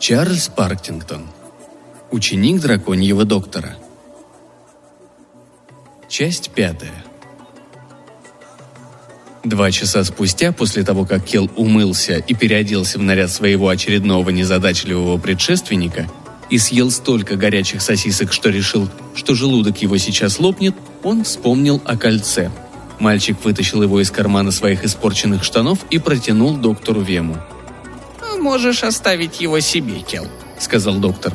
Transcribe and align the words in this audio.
Чарльз 0.00 0.48
Парктингтон. 0.48 1.28
Ученик 2.10 2.60
драконьего 2.60 3.24
доктора. 3.24 3.76
Часть 6.08 6.50
пятая. 6.50 7.04
Два 9.44 9.70
часа 9.70 10.02
спустя, 10.02 10.50
после 10.50 10.82
того, 10.82 11.04
как 11.04 11.24
Кел 11.24 11.48
умылся 11.54 12.16
и 12.16 12.34
переоделся 12.34 12.98
в 12.98 13.02
наряд 13.02 13.30
своего 13.30 13.68
очередного 13.68 14.30
незадачливого 14.30 15.18
предшественника 15.18 16.08
и 16.50 16.58
съел 16.58 16.90
столько 16.90 17.36
горячих 17.36 17.80
сосисок, 17.80 18.32
что 18.32 18.50
решил, 18.50 18.90
что 19.20 19.34
желудок 19.34 19.82
его 19.82 19.98
сейчас 19.98 20.38
лопнет, 20.38 20.74
он 21.02 21.24
вспомнил 21.24 21.80
о 21.84 21.98
кольце. 21.98 22.50
Мальчик 22.98 23.36
вытащил 23.44 23.82
его 23.82 24.00
из 24.00 24.10
кармана 24.10 24.50
своих 24.50 24.82
испорченных 24.82 25.44
штанов 25.44 25.80
и 25.90 25.98
протянул 25.98 26.56
доктору 26.56 27.02
Вему. 27.02 27.36
«Можешь 28.38 28.82
оставить 28.82 29.42
его 29.42 29.60
себе, 29.60 30.00
Кел»,— 30.00 30.26
сказал 30.58 30.94
доктор. 30.94 31.34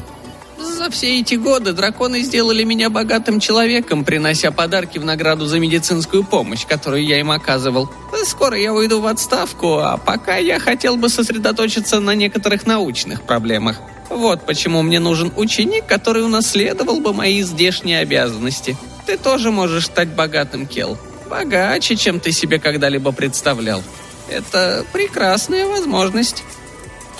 «За 0.57 0.89
все 0.89 1.19
эти 1.19 1.35
годы 1.35 1.73
драконы 1.73 2.21
сделали 2.21 2.63
меня 2.63 2.89
богатым 2.89 3.39
человеком, 3.39 4.03
принося 4.03 4.49
подарки 4.49 4.97
в 4.97 5.05
награду 5.05 5.45
за 5.45 5.59
медицинскую 5.59 6.23
помощь, 6.23 6.65
которую 6.65 7.05
я 7.05 7.19
им 7.19 7.29
оказывал. 7.29 7.87
Скоро 8.25 8.57
я 8.57 8.73
уйду 8.73 8.99
в 8.99 9.05
отставку, 9.05 9.77
а 9.77 9.97
пока 9.97 10.37
я 10.37 10.57
хотел 10.57 10.97
бы 10.97 11.09
сосредоточиться 11.09 11.99
на 11.99 12.15
некоторых 12.15 12.65
научных 12.65 13.21
проблемах. 13.21 13.79
Вот 14.09 14.45
почему 14.45 14.81
мне 14.81 14.99
нужен 14.99 15.31
ученик, 15.35 15.85
который 15.85 16.23
унаследовал 16.23 16.99
бы 16.99 17.13
мои 17.13 17.41
здешние 17.41 17.99
обязанности. 17.99 18.77
Ты 19.05 19.17
тоже 19.17 19.51
можешь 19.51 19.85
стать 19.85 20.09
богатым, 20.09 20.67
Кел. 20.67 20.97
Богаче, 21.29 21.95
чем 21.95 22.19
ты 22.19 22.31
себе 22.31 22.59
когда-либо 22.59 23.11
представлял. 23.11 23.83
Это 24.29 24.85
прекрасная 24.93 25.67
возможность. 25.67 26.43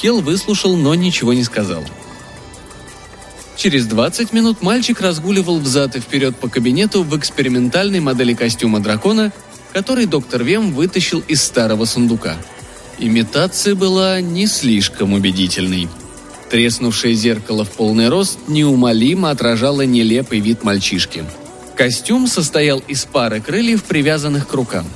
Кел 0.02 0.22
выслушал, 0.22 0.76
но 0.76 0.96
ничего 0.96 1.34
не 1.34 1.44
сказал. 1.44 1.84
Через 3.56 3.86
20 3.88 4.34
минут 4.34 4.62
мальчик 4.62 5.00
разгуливал 5.00 5.60
взад 5.60 5.96
и 5.96 6.00
вперед 6.00 6.36
по 6.36 6.50
кабинету 6.50 7.04
в 7.04 7.18
экспериментальной 7.18 8.00
модели 8.00 8.34
костюма 8.34 8.80
дракона, 8.80 9.32
который 9.74 10.06
доктор 10.06 10.44
Вем 10.44 10.74
вытащил 10.74 11.24
из 11.28 11.42
старого 11.42 11.86
сундука. 11.86 12.36
Имитация 12.98 13.76
была 13.76 14.22
не 14.22 14.48
слишком 14.48 15.14
убедительной. 15.14 15.88
Треснувшее 16.56 17.16
зеркало 17.16 17.66
в 17.66 17.72
полный 17.72 18.08
рост 18.08 18.40
неумолимо 18.48 19.30
отражало 19.30 19.82
нелепый 19.82 20.40
вид 20.40 20.64
мальчишки. 20.64 21.26
Костюм 21.76 22.28
состоял 22.28 22.82
из 22.88 23.04
пары 23.04 23.42
крыльев, 23.42 23.84
привязанных 23.84 24.48
к 24.48 24.54
рукам. 24.54 24.88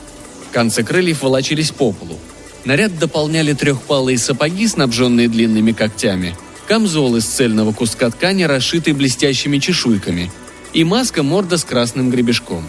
Концы 0.53 0.85
крыльев 0.85 1.21
волочились 1.21 1.71
по 1.71 1.91
полу. 1.91 2.17
Наряд 2.63 2.97
дополняли 2.97 3.51
трехпалые 3.51 4.17
сапоги, 4.17 4.69
снабженные 4.69 5.27
длинными 5.27 5.73
когтями, 5.73 6.37
камзол 6.65 7.17
из 7.17 7.25
цельного 7.25 7.73
куска 7.73 8.09
ткани, 8.09 8.43
расшитый 8.43 8.93
блестящими 8.93 9.57
чешуйками, 9.57 10.31
и 10.71 10.85
маска-морда 10.85 11.57
с 11.57 11.65
красным 11.65 12.09
гребешком. 12.09 12.63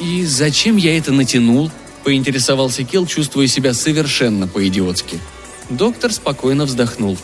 «И 0.00 0.24
зачем 0.24 0.78
я 0.78 0.96
это 0.96 1.12
натянул?»– 1.12 1.70
поинтересовался 2.02 2.82
Кел, 2.82 3.04
чувствуя 3.04 3.46
себя 3.46 3.74
совершенно 3.74 4.48
по-идиотски. 4.48 5.20
Доктор 5.70 6.12
спокойно 6.12 6.64
вздохнул. 6.64 7.16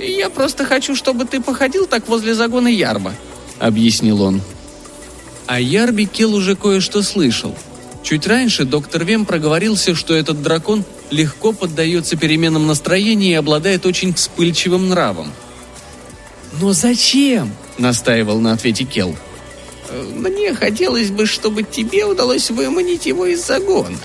«Я 0.00 0.30
просто 0.30 0.64
хочу, 0.64 0.94
чтобы 0.94 1.24
ты 1.24 1.40
походил 1.40 1.86
так 1.86 2.08
возле 2.08 2.34
загона 2.34 2.68
Ярба»,— 2.68 3.14
объяснил 3.58 4.22
он. 4.22 4.40
О 5.46 5.60
Ярбе 5.60 6.04
Кел 6.04 6.34
уже 6.34 6.56
кое-что 6.56 7.02
слышал– 7.02 7.54
Чуть 8.02 8.26
раньше 8.26 8.64
доктор 8.64 9.04
Вем 9.04 9.26
проговорился, 9.26 9.94
что 9.94 10.14
этот 10.14 10.42
дракон 10.42 10.84
легко 11.10 11.52
поддается 11.52 12.16
переменам 12.16 12.66
настроения 12.66 13.32
и 13.32 13.34
обладает 13.34 13.86
очень 13.86 14.14
вспыльчивым 14.14 14.88
нравом. 14.88 15.32
«Но 16.60 16.72
зачем?»– 16.72 17.52
настаивал 17.78 18.40
на 18.40 18.52
ответе 18.52 18.84
Кел. 18.84 19.14
«Э, 19.88 20.02
«Мне 20.14 20.54
хотелось 20.54 21.10
бы, 21.10 21.26
чтобы 21.26 21.62
тебе 21.62 22.04
удалось 22.04 22.50
выманить 22.50 23.06
его 23.06 23.26
из 23.26 23.46
загона. 23.46 23.98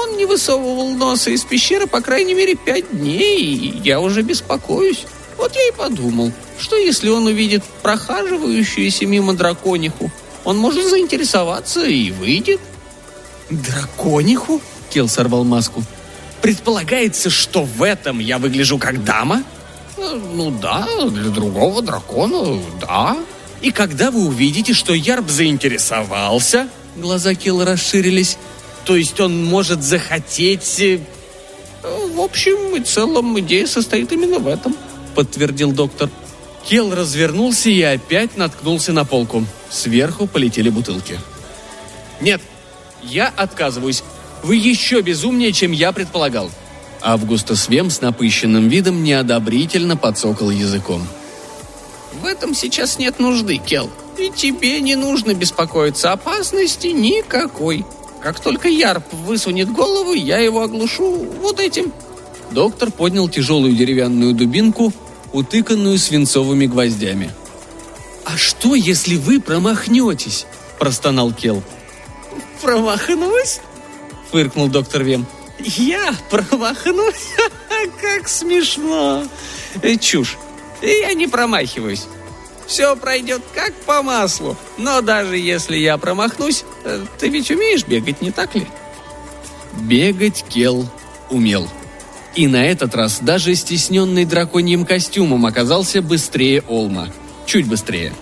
Он 0.00 0.16
не 0.16 0.24
высовывал 0.24 0.90
носа 0.94 1.30
из 1.30 1.44
пещеры 1.44 1.86
по 1.86 2.00
крайней 2.00 2.32
мере 2.34 2.54
пять 2.54 2.90
дней, 2.90 3.42
и 3.42 3.80
я 3.84 4.00
уже 4.00 4.22
беспокоюсь. 4.22 5.04
Вот 5.36 5.54
я 5.54 5.68
и 5.68 5.72
подумал, 5.72 6.32
что 6.58 6.76
если 6.76 7.10
он 7.10 7.26
увидит 7.26 7.64
прохаживающуюся 7.82 9.04
мимо 9.06 9.34
дракониху, 9.34 10.10
он 10.44 10.56
может 10.56 10.88
заинтересоваться 10.88 11.84
и 11.84 12.10
выйдет. 12.10 12.60
«Дракониху?»— 13.50 14.62
Кел 14.90 15.08
сорвал 15.08 15.44
маску. 15.44 15.82
«Предполагается, 16.40 17.28
что 17.28 17.64
в 17.64 17.82
этом 17.82 18.20
я 18.20 18.38
выгляжу 18.38 18.78
как 18.78 19.04
дама?» 19.04 19.42
э, 19.98 20.20
«Ну 20.32 20.50
да, 20.50 20.88
для 21.08 21.30
другого 21.30 21.82
дракона, 21.82 22.62
да». 22.80 23.18
«И 23.60 23.70
когда 23.70 24.10
вы 24.10 24.26
увидите, 24.26 24.72
что 24.72 24.94
Ярб 24.94 25.28
заинтересовался?» 25.28 26.68
Глаза 26.96 27.34
Кела 27.34 27.64
расширились. 27.64 28.38
«То 28.90 28.96
есть 28.96 29.20
он 29.20 29.44
может 29.44 29.84
захотеть...» 29.84 30.80
э, 30.80 30.98
«В 32.12 32.20
общем 32.20 32.74
и 32.74 32.80
целом 32.80 33.38
идея 33.38 33.68
состоит 33.68 34.10
именно 34.10 34.40
в 34.40 34.48
этом»,— 34.48 34.76
подтвердил 35.14 35.70
доктор. 35.70 36.10
Кел 36.68 36.92
развернулся 36.92 37.70
и 37.70 37.80
опять 37.82 38.36
наткнулся 38.36 38.92
на 38.92 39.04
полку. 39.04 39.46
Сверху 39.70 40.26
полетели 40.26 40.70
бутылки. 40.70 41.20
«Нет, 42.20 42.40
я 43.04 43.28
отказываюсь. 43.28 44.02
Вы 44.42 44.56
еще 44.56 45.02
безумнее, 45.02 45.52
чем 45.52 45.70
я 45.70 45.92
предполагал». 45.92 46.50
Августа 47.00 47.54
Свем 47.54 47.90
с 47.90 48.00
напыщенным 48.00 48.68
видом 48.68 49.04
неодобрительно 49.04 49.96
подсокал 49.96 50.50
языком. 50.50 51.06
«В 52.20 52.26
этом 52.26 52.56
сейчас 52.56 52.98
нет 52.98 53.20
нужды, 53.20 53.58
Кел. 53.58 53.88
И 54.18 54.32
тебе 54.34 54.80
не 54.80 54.96
нужно 54.96 55.32
беспокоиться. 55.32 56.10
Опасности 56.10 56.88
никакой. 56.88 57.86
Как 58.22 58.40
только 58.40 58.68
Ярп 58.68 59.12
высунет 59.12 59.70
голову, 59.72 60.12
я 60.12 60.38
его 60.38 60.62
оглушу 60.62 61.10
вот 61.40 61.60
этим». 61.60 61.92
Доктор 62.50 62.90
поднял 62.90 63.28
тяжелую 63.28 63.74
деревянную 63.74 64.34
дубинку, 64.34 64.92
утыканную 65.32 65.98
свинцовыми 65.98 66.66
гвоздями. 66.66 67.30
«А 68.24 68.36
что, 68.36 68.74
если 68.74 69.16
вы 69.16 69.40
промахнетесь?»– 69.40 70.46
простонал 70.78 71.32
Кел 71.32 71.62
промахнусь?»— 72.60 73.60
фыркнул 74.30 74.68
доктор 74.68 75.02
Вем. 75.02 75.26
«Я 75.58 76.14
промахнусь? 76.30 77.34
Как 78.00 78.28
смешно!» 78.28 79.24
э, 79.82 79.96
«Чушь! 79.96 80.38
Я 80.82 81.12
не 81.14 81.26
промахиваюсь. 81.26 82.04
Все 82.70 82.94
пройдет 82.94 83.42
как 83.52 83.74
по 83.84 84.00
маслу. 84.00 84.56
Но 84.78 85.00
даже 85.00 85.36
если 85.36 85.76
я 85.76 85.98
промахнусь, 85.98 86.64
э, 86.84 87.04
ты 87.18 87.28
ведь 87.28 87.50
умеешь 87.50 87.84
бегать, 87.84 88.22
не 88.22 88.30
так 88.30 88.54
ли?» 88.54 88.64
Бегать 89.80 90.44
Кел 90.48 90.88
умел. 91.30 91.66
И 92.36 92.46
на 92.46 92.64
этот 92.64 92.94
раз 92.94 93.18
даже 93.20 93.56
стесненный 93.56 94.24
драконьим 94.24 94.86
костюмом 94.86 95.46
оказался 95.46 96.00
быстрее 96.00 96.62
Олма. 96.68 97.08
Чуть 97.44 97.66
быстрее. 97.66 98.12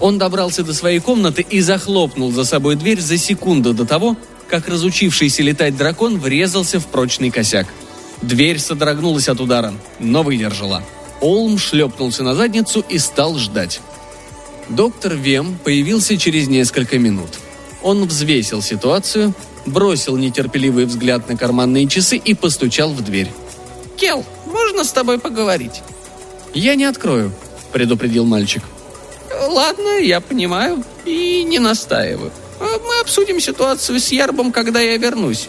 Он 0.00 0.18
добрался 0.18 0.64
до 0.64 0.74
своей 0.74 0.98
комнаты 0.98 1.46
и 1.48 1.60
захлопнул 1.60 2.32
за 2.32 2.44
собой 2.44 2.74
дверь 2.74 3.00
за 3.00 3.16
секунду 3.18 3.72
до 3.72 3.86
того, 3.86 4.16
как 4.48 4.66
разучившийся 4.66 5.44
летать 5.44 5.76
дракон 5.76 6.18
врезался 6.18 6.80
в 6.80 6.88
прочный 6.88 7.30
косяк. 7.30 7.68
Дверь 8.20 8.58
содрогнулась 8.58 9.28
от 9.28 9.40
удара, 9.40 9.72
но 10.00 10.24
выдержала. 10.24 10.82
Олм 11.22 11.58
шлепнулся 11.58 12.22
на 12.22 12.34
задницу 12.34 12.84
и 12.88 12.98
стал 12.98 13.38
ждать. 13.38 13.80
Доктор 14.68 15.14
Вем 15.14 15.58
появился 15.64 16.18
через 16.18 16.48
несколько 16.48 16.98
минут. 16.98 17.30
Он 17.82 18.04
взвесил 18.06 18.60
ситуацию, 18.60 19.32
бросил 19.64 20.16
нетерпеливый 20.16 20.84
взгляд 20.84 21.28
на 21.28 21.36
карманные 21.36 21.88
часы 21.88 22.16
и 22.16 22.34
постучал 22.34 22.92
в 22.92 23.02
дверь. 23.02 23.30
«Кел, 23.96 24.24
можно 24.46 24.84
с 24.84 24.92
тобой 24.92 25.18
поговорить?» 25.18 25.82
«Я 26.52 26.74
не 26.74 26.84
открою»,— 26.84 27.32
предупредил 27.72 28.24
мальчик. 28.24 28.62
Ладно, 29.48 29.98
я 29.98 30.20
понимаю 30.20 30.84
и 31.04 31.42
не 31.44 31.58
настаиваю. 31.58 32.32
А 32.60 32.64
мы 32.64 33.00
обсудим 33.00 33.40
ситуацию 33.40 33.98
с 33.98 34.12
Ярбом, 34.12 34.52
когда 34.52 34.80
я 34.80 34.96
вернусь. 34.96 35.48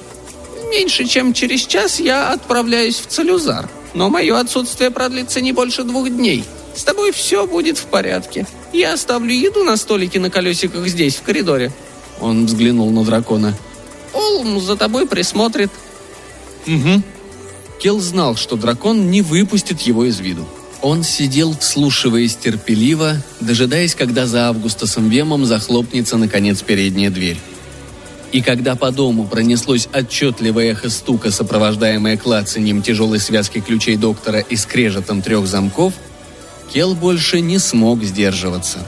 Меньше 0.70 1.06
чем 1.06 1.34
через 1.34 1.66
час 1.66 2.00
я 2.00 2.32
отправляюсь 2.32 3.00
в 3.00 3.08
Целюзар, 3.08 3.70
но 3.94 4.10
мое 4.10 4.40
отсутствие 4.40 4.92
продлится 4.92 5.42
не 5.42 5.52
больше 5.52 5.84
двух 5.84 6.10
дней. 6.10 6.44
С 6.76 6.84
тобой 6.84 7.12
все 7.12 7.46
будет 7.46 7.78
в 7.78 7.86
порядке. 7.86 8.48
Я 8.72 8.94
оставлю 8.94 9.34
еду 9.34 9.64
на 9.64 9.78
столике 9.78 10.20
на 10.20 10.30
колесиках 10.30 10.88
здесь, 10.88 11.16
в 11.16 11.22
коридоре». 11.22 11.72
Он 12.20 12.46
взглянул 12.46 12.90
на 12.92 13.04
дракона. 13.04 13.56
«Олм 14.14 14.60
за 14.60 14.76
тобой 14.76 15.08
присмотрит». 15.08 15.70
«Угу». 16.66 17.04
Кел 17.80 18.00
знал, 18.00 18.36
что 18.36 18.56
дракон 18.56 19.12
не 19.12 19.22
выпустит 19.22 19.82
его 19.82 20.06
из 20.06 20.20
виду. 20.20 20.48
Он 20.82 21.04
сидел, 21.04 21.56
вслушиваясь 21.58 22.36
терпеливо, 22.36 23.18
дожидаясь, 23.40 23.96
когда 23.96 24.26
за 24.26 24.50
Августасом 24.50 25.10
Вемом 25.10 25.46
захлопнется, 25.46 26.18
наконец, 26.18 26.62
передняя 26.62 27.10
дверь. 27.10 27.38
И 28.34 28.42
когда 28.42 28.76
по 28.76 28.92
дому 28.92 29.28
пронеслось 29.28 29.88
отчетливое 29.94 30.72
эхо 30.72 30.90
стука, 30.90 31.30
сопровождаемое 31.30 32.18
клацаньем 32.18 32.82
тяжелой 32.82 33.20
связки 33.20 33.60
ключей 33.62 33.96
доктора 33.96 34.40
и 34.40 34.56
скрежетом 34.56 35.22
трех 35.22 35.46
замков, 35.46 35.94
Кел 36.74 36.96
больше 36.96 37.42
не 37.42 37.60
смог 37.60 38.04
сдерживаться. 38.04 38.80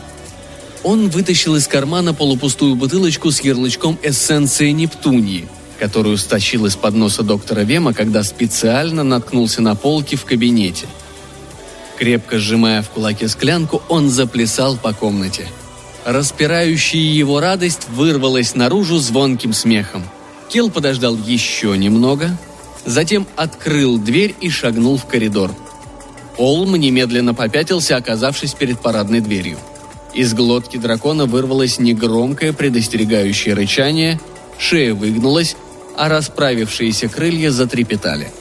Он 0.84 1.10
вытащил 1.10 1.56
из 1.56 1.68
кармана 1.68 2.16
полупустую 2.16 2.76
бутылочку 2.76 3.30
с 3.30 3.42
ярлычком 3.42 4.00
эссенции 4.02 4.72
Нептунии, 4.72 5.48
которую 5.78 6.18
стащил 6.18 6.66
из-под 6.66 6.96
носа 6.96 7.22
доктора 7.22 7.62
Вема, 7.62 7.94
когда 7.94 8.24
специально 8.24 9.04
наткнулся 9.04 9.62
на 9.62 9.76
полки 9.76 10.16
в 10.16 10.26
кабинете. 10.26 10.88
Крепко 12.00 12.40
сжимая 12.40 12.82
в 12.82 12.90
кулаке 12.90 13.28
склянку, 13.28 13.84
он 13.90 14.10
заплясал 14.10 14.76
по 14.76 14.92
комнате– 14.92 15.48
Распирающая 16.06 17.00
его 17.00 17.40
радость 17.40 17.90
вырвалась 17.90 18.54
наружу 18.54 19.00
звонким 19.00 19.54
смехом. 19.54 20.04
Кел 20.50 20.70
подождал 20.70 21.18
еще 21.18 21.76
немного, 21.76 22.38
затем 22.86 23.26
открыл 23.36 23.98
дверь 23.98 24.36
и 24.40 24.52
шагнул 24.52 24.98
в 24.98 25.08
коридор. 25.08 25.52
Олм 26.38 26.76
немедленно 26.76 27.34
попятился, 27.34 27.96
оказавшись 27.96 28.54
перед 28.54 28.80
парадной 28.80 29.20
дверью. 29.20 29.58
Из 30.14 30.36
глотки 30.36 30.78
дракона 30.78 31.26
вырвалось 31.26 31.80
негромкое 31.80 32.54
предостерегающее 32.54 33.56
рычание, 33.56 34.20
шея 34.60 34.94
выгнулась, 34.94 35.58
а 35.98 36.08
расправившиеся 36.08 37.10
крылья 37.10 37.50
затрепетали. 37.50 38.32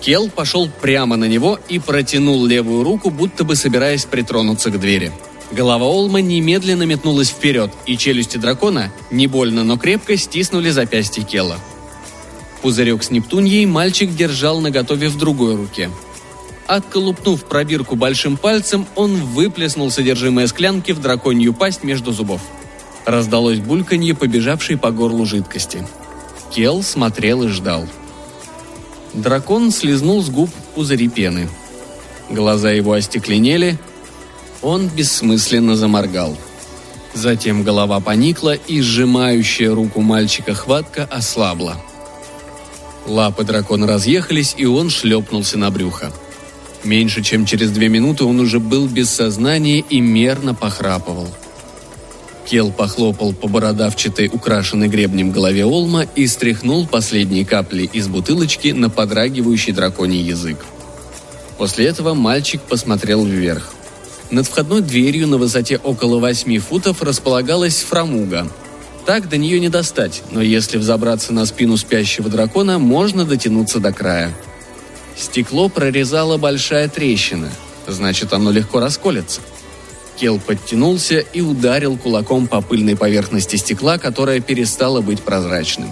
Кел 0.00 0.30
пошел 0.30 0.70
прямо 0.80 1.16
на 1.16 1.24
него 1.24 1.58
и 1.68 1.80
протянул 1.80 2.46
левую 2.46 2.84
руку, 2.84 3.10
будто 3.10 3.42
бы 3.42 3.56
собираясь 3.56 4.04
притронуться 4.04 4.70
к 4.70 4.78
двери– 4.78 5.10
Голова 5.52 5.86
Олма 5.86 6.20
немедленно 6.20 6.84
метнулась 6.84 7.30
вперед, 7.30 7.72
и 7.86 7.96
челюсти 7.96 8.36
дракона, 8.36 8.92
не 9.10 9.26
больно, 9.26 9.64
но 9.64 9.76
крепко, 9.76 10.16
стиснули 10.16 10.70
запястье 10.70 11.24
Кела. 11.24 11.58
Пузырек 12.62 13.02
с 13.02 13.10
Нептуньей 13.10 13.66
мальчик 13.66 14.14
держал 14.14 14.60
наготове 14.60 15.08
в 15.08 15.18
другой 15.18 15.56
руке. 15.56 15.90
Отколупнув 16.66 17.44
пробирку 17.44 17.96
большим 17.96 18.36
пальцем, 18.36 18.86
он 18.94 19.16
выплеснул 19.16 19.90
содержимое 19.90 20.46
склянки 20.46 20.92
в 20.92 21.00
драконью 21.00 21.52
пасть 21.52 21.82
между 21.82 22.12
зубов. 22.12 22.42
Раздалось 23.04 23.58
бульканье, 23.58 24.14
побежавшей 24.14 24.76
по 24.76 24.92
горлу 24.92 25.24
жидкости. 25.24 25.84
Кел 26.54 26.84
смотрел 26.84 27.42
и 27.42 27.48
ждал. 27.48 27.88
Дракон 29.14 29.72
слезнул 29.72 30.22
с 30.22 30.30
губ 30.30 30.50
пузыри 30.76 31.08
пены. 31.08 31.48
Глаза 32.28 32.70
его 32.70 32.92
остекленели, 32.92 33.76
он 34.62 34.88
бессмысленно 34.88 35.76
заморгал. 35.76 36.36
Затем 37.14 37.62
голова 37.62 38.00
поникла, 38.00 38.54
и 38.54 38.80
сжимающая 38.80 39.74
руку 39.74 40.00
мальчика 40.00 40.54
хватка 40.54 41.04
ослабла. 41.10 41.76
Лапы 43.06 43.44
дракона 43.44 43.86
разъехались, 43.86 44.54
и 44.56 44.66
он 44.66 44.90
шлепнулся 44.90 45.58
на 45.58 45.70
брюхо. 45.70 46.12
Меньше 46.84 47.22
чем 47.22 47.44
через 47.44 47.70
две 47.72 47.88
минуты 47.88 48.24
он 48.24 48.40
уже 48.40 48.60
был 48.60 48.86
без 48.86 49.10
сознания 49.10 49.80
и 49.80 50.00
мерно 50.00 50.54
похрапывал. 50.54 51.28
Кел 52.46 52.72
похлопал 52.72 53.32
по 53.32 53.48
бородавчатой, 53.48 54.28
украшенной 54.32 54.88
гребнем 54.88 55.30
голове 55.30 55.64
Олма 55.64 56.06
и 56.14 56.26
стряхнул 56.26 56.86
последние 56.86 57.44
капли 57.44 57.88
из 57.92 58.08
бутылочки 58.08 58.68
на 58.68 58.88
подрагивающий 58.88 59.72
драконий 59.72 60.22
язык. 60.22 60.64
После 61.58 61.86
этого 61.86 62.14
мальчик 62.14 62.60
посмотрел 62.62 63.24
вверх. 63.24 63.72
Над 64.30 64.46
входной 64.46 64.80
дверью 64.80 65.26
на 65.26 65.38
высоте 65.38 65.76
около 65.78 66.20
8 66.20 66.58
футов 66.60 67.02
располагалась 67.02 67.82
фрамуга. 67.82 68.46
Так 69.04 69.28
до 69.28 69.36
нее 69.36 69.58
не 69.58 69.68
достать, 69.68 70.22
но 70.30 70.40
если 70.40 70.78
взобраться 70.78 71.32
на 71.32 71.46
спину 71.46 71.76
спящего 71.76 72.28
дракона, 72.28 72.78
можно 72.78 73.24
дотянуться 73.24 73.80
до 73.80 73.92
края. 73.92 74.32
Стекло 75.16 75.68
прорезала 75.68 76.36
большая 76.36 76.88
трещина, 76.88 77.50
значит 77.88 78.32
оно 78.32 78.52
легко 78.52 78.78
расколется. 78.78 79.40
Кел 80.16 80.38
подтянулся 80.38 81.18
и 81.18 81.40
ударил 81.40 81.96
кулаком 81.96 82.46
по 82.46 82.60
пыльной 82.60 82.94
поверхности 82.94 83.56
стекла, 83.56 83.98
которая 83.98 84.40
перестала 84.40 85.00
быть 85.00 85.22
прозрачным. 85.22 85.90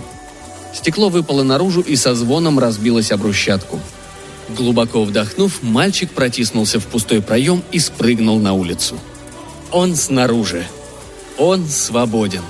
Стекло 0.74 1.08
выпало 1.08 1.42
наружу 1.42 1.80
и 1.80 1.96
со 1.96 2.14
звоном 2.14 2.60
разбилось 2.60 3.10
об 3.10 3.22
брусчатку– 3.22 3.80
Глубоко 4.48 5.04
вдохнув, 5.04 5.62
мальчик 5.62 6.10
протиснулся 6.10 6.80
в 6.80 6.86
пустой 6.86 7.20
проем 7.20 7.62
и 7.70 7.78
спрыгнул 7.78 8.38
на 8.38 8.54
улицу. 8.54 8.98
Он 9.70 9.94
снаружи. 9.94 10.66
Он 11.36 11.68
свободен. 11.68 12.42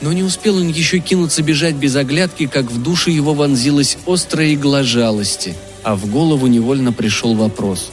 Но 0.00 0.12
не 0.12 0.22
успел 0.22 0.56
он 0.56 0.68
еще 0.68 0.98
кинуться 0.98 1.42
бежать 1.42 1.74
без 1.74 1.96
оглядки, 1.96 2.46
как 2.46 2.66
в 2.70 2.80
душе 2.80 3.10
его 3.10 3.34
вонзилась 3.34 3.96
острая 4.06 4.54
игла 4.54 4.82
жалости, 4.82 5.56
а 5.82 5.96
в 5.96 6.06
голову 6.06 6.46
невольно 6.46 6.92
пришел 6.92 7.34
вопрос. 7.34 7.90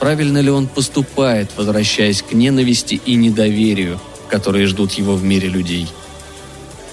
Правильно 0.00 0.38
ли 0.38 0.50
он 0.50 0.66
поступает, 0.66 1.50
возвращаясь 1.56 2.22
к 2.22 2.32
ненависти 2.32 3.00
и 3.04 3.14
недоверию, 3.14 4.00
которые 4.28 4.66
ждут 4.66 4.92
его 4.92 5.14
в 5.14 5.22
мире 5.22 5.48
людей? 5.48 5.86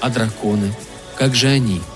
А 0.02 0.10
драконы? 0.10 0.74
Как 1.16 1.34
же 1.34 1.48
они?— 1.48 1.82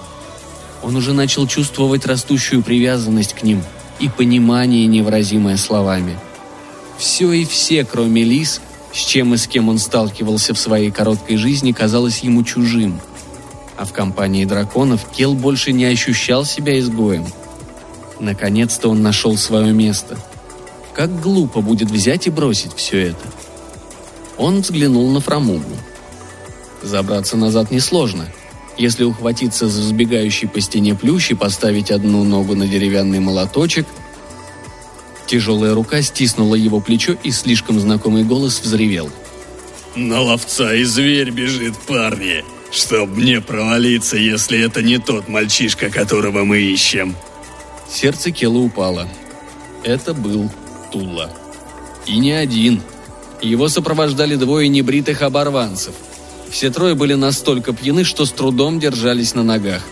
он 0.88 0.96
уже 0.96 1.12
начал 1.12 1.46
чувствовать 1.48 2.06
растущую 2.06 2.64
привязанность 2.64 3.34
к 3.34 3.44
ним 3.44 3.62
и 4.00 4.08
понимание, 4.08 4.88
невыразимое 4.88 5.58
словами. 5.58 6.18
Все 6.98 7.30
и 7.34 7.44
все, 7.44 7.84
кроме 7.84 8.24
Лис, 8.24 8.62
с 8.94 8.98
чем 8.98 9.34
и 9.34 9.38
с 9.38 9.48
кем 9.48 9.68
он 9.68 9.80
сталкивался 9.80 10.54
в 10.54 10.58
своей 10.58 10.90
короткой 10.90 11.36
жизни, 11.36 11.74
казалось 11.74 12.20
ему 12.20 12.42
чужим. 12.46 13.02
А 13.76 13.84
в 13.84 13.92
компании 13.92 14.46
драконов 14.46 15.06
Кел 15.12 15.34
больше 15.34 15.74
не 15.74 15.84
ощущал 15.84 16.46
себя 16.46 16.80
изгоем. 16.80 17.26
Наконец-то 18.22 18.88
он 18.88 19.02
нашел 19.02 19.36
свое 19.36 19.74
место. 19.74 20.18
Как 20.94 21.20
глупо 21.20 21.60
будет 21.60 21.92
взять 21.92 22.28
и 22.28 22.30
бросить 22.30 22.74
все 22.74 23.08
это. 23.10 23.28
Он 24.38 24.62
взглянул 24.62 25.12
на 25.12 25.20
Фрамугу. 25.20 25.76
Забраться 26.82 27.36
назад 27.36 27.72
несложно– 27.72 28.30
если 28.78 29.04
ухватиться 29.04 29.68
за 29.68 29.82
сбегающий 29.82 30.48
по 30.48 30.62
стене 30.62 30.96
плющ 30.96 31.32
и 31.32 31.36
поставить 31.36 31.92
одну 31.92 32.24
ногу 32.24 32.56
на 32.56 32.68
деревянный 32.68 33.20
молоточек, 33.20 33.86
тяжелая 35.26 35.74
рука 35.74 36.02
стиснула 36.02 36.56
его 36.56 36.80
плечо, 36.80 37.16
и 37.24 37.32
слишком 37.32 37.80
знакомый 37.80 38.24
голос 38.24 38.62
взревел. 38.62 39.10
«На 39.96 40.22
ловца 40.22 40.76
и 40.76 40.84
зверь 40.84 41.32
бежит, 41.32 41.76
парни! 41.88 42.44
Чтоб 42.72 43.10
мне 43.10 43.42
провалиться, 43.42 44.18
если 44.18 44.60
это 44.60 44.82
не 44.84 45.00
тот 45.00 45.28
мальчишка, 45.28 45.90
которого 45.90 46.44
мы 46.44 46.60
ищем!» 46.60 47.16
Сердце 47.90 48.32
Кела 48.32 48.60
упало. 48.60 49.08
Это 49.84 50.14
был 50.14 50.52
Тула. 50.92 51.32
И 52.06 52.18
не 52.18 52.34
один. 52.34 52.82
Его 53.42 53.70
сопровождали 53.70 54.36
двое 54.36 54.68
небритых 54.68 55.22
оборванцев– 55.22 55.96
все 56.50 56.70
трое 56.70 56.96
были 56.96 57.14
настолько 57.14 57.74
пьяны, 57.74 58.04
что 58.04 58.26
с 58.26 58.32
трудом 58.32 58.80
держались 58.80 59.36
на 59.36 59.44
ногах. 59.44 59.84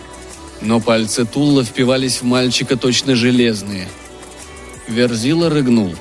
Но 0.62 0.80
пальцы 0.80 1.24
Тулла 1.24 1.64
впивались 1.64 2.22
в 2.22 2.24
мальчика 2.24 2.76
точно 2.76 3.14
железные. 3.14 3.88
Верзила 4.88 5.50
рыгнул. 5.50 5.94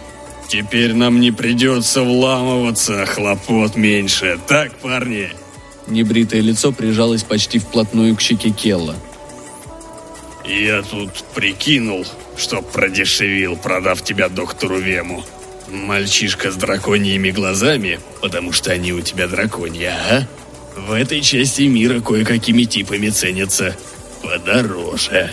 «Теперь 0.48 0.94
нам 0.94 1.20
не 1.20 1.32
придется 1.32 2.04
вламываться, 2.04 3.06
хлопот 3.06 3.76
меньше, 3.76 4.40
так, 4.48 4.74
парни?» 4.78 5.32
Небритое 5.88 6.42
лицо 6.42 6.72
прижалось 6.72 7.24
почти 7.24 7.60
вплотную 7.60 8.16
к 8.16 8.22
щеке 8.22 8.52
Келла. 8.52 8.96
«Я 10.46 10.84
тут 10.84 11.12
прикинул, 11.34 12.06
что 12.38 12.62
продешевил, 12.62 13.56
продав 13.56 14.04
тебя 14.04 14.30
доктору 14.30 14.78
Вему. 14.78 15.24
Мальчишка 15.68 16.52
с 16.52 16.56
драконьими 16.56 17.32
глазами, 17.32 18.00
потому 18.22 18.52
что 18.52 18.72
они 18.72 18.94
у 18.94 19.02
тебя 19.02 19.28
драконья, 19.28 19.96
а?» 20.10 20.45
В 20.76 20.92
этой 20.92 21.22
части 21.22 21.64
мира 21.64 22.02
кое-какими 22.02 22.66
типами 22.66 23.10
ценятся 23.10 23.76
подороже. 24.22 25.32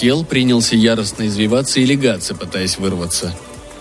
Кел 0.00 0.24
принялся 0.24 0.76
яростно 0.76 1.26
извиваться 1.26 1.80
и 1.80 1.84
легаться, 1.84 2.34
пытаясь 2.34 2.78
вырваться. 2.78 3.36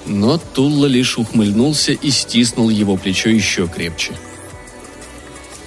Но 0.06 0.38
Тулла 0.38 0.86
лишь 0.86 1.18
ухмыльнулся 1.18 1.94
и 1.94 2.10
стиснул 2.12 2.70
его 2.70 2.98
плечо 2.98 3.30
еще 3.30 3.68
крепче. 3.68 4.14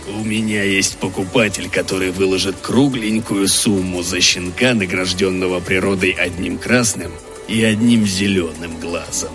«У 0.09 0.25
меня 0.25 0.62
есть 0.62 0.99
покупатель, 0.99 1.70
который 1.70 2.11
выложит 2.11 2.56
кругленькую 2.61 3.49
сумму 3.49 4.02
за 4.02 4.20
щенка, 4.20 4.75
награжденного 4.75 5.61
природой 5.61 6.11
одним 6.11 6.59
красным 6.59 7.12
и 7.49 7.62
одним 7.62 8.06
зеленым 8.06 8.78
глазом». 8.78 9.32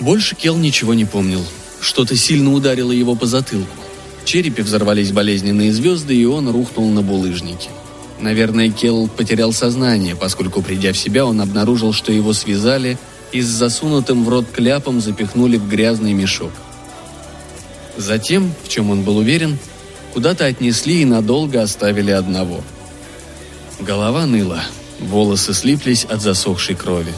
Больше 0.00 0.36
Кел 0.36 0.56
ничего 0.56 0.94
не 0.94 1.04
помнил. 1.04 1.44
Что-то 1.80 2.16
сильно 2.16 2.52
ударило 2.52 2.92
его 2.92 3.14
по 3.16 3.26
затылку 3.26 3.87
черепе 4.28 4.62
взорвались 4.62 5.10
болезненные 5.10 5.72
звезды, 5.72 6.14
и 6.14 6.26
он 6.26 6.50
рухнул 6.50 6.86
на 6.90 7.00
булыжники. 7.00 7.70
Наверное, 8.20 8.70
Келл 8.70 9.08
потерял 9.08 9.54
сознание, 9.54 10.14
поскольку, 10.14 10.60
придя 10.60 10.92
в 10.92 10.98
себя, 10.98 11.24
он 11.24 11.40
обнаружил, 11.40 11.94
что 11.94 12.12
его 12.12 12.34
связали 12.34 12.98
и 13.32 13.40
с 13.40 13.46
засунутым 13.46 14.24
в 14.24 14.28
рот 14.28 14.44
кляпом 14.52 15.00
запихнули 15.00 15.56
в 15.56 15.66
грязный 15.66 16.12
мешок. 16.12 16.52
Затем, 17.96 18.52
в 18.64 18.68
чем 18.68 18.90
он 18.90 19.02
был 19.02 19.16
уверен, 19.16 19.58
куда-то 20.12 20.44
отнесли 20.44 21.00
и 21.00 21.06
надолго 21.06 21.62
оставили 21.62 22.10
одного. 22.10 22.62
Голова 23.80 24.26
ныла, 24.26 24.62
волосы 25.00 25.54
слиплись 25.54 26.04
от 26.04 26.20
засохшей 26.20 26.76
крови. 26.76 27.14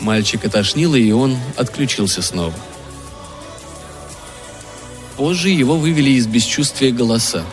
Мальчик 0.00 0.46
отошнило, 0.46 0.96
и 0.96 1.10
он 1.12 1.36
отключился 1.56 2.22
снова. 2.22 2.54
Позже 5.18 5.50
его 5.50 5.76
вывели 5.76 6.10
из 6.10 6.28
бесчувствия 6.28 6.92
голоса. 6.92 7.44